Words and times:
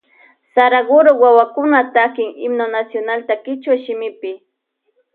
Saraguro 0.55 1.11
wawakuna 1.23 1.79
takin 1.93 2.29
himno 2.39 2.65
nacionalta 2.75 3.33
kichwa 3.43 3.75
shimipi. 3.83 4.31